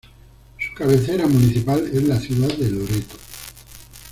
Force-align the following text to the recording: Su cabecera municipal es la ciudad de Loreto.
Su 0.57 0.73
cabecera 0.73 1.27
municipal 1.27 1.87
es 1.93 2.01
la 2.05 2.19
ciudad 2.19 2.51
de 2.53 2.71
Loreto. 2.71 3.17